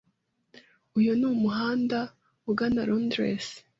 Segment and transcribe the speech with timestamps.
[0.97, 1.99] Uyu ni umuhanda
[2.49, 3.45] ugana Londres.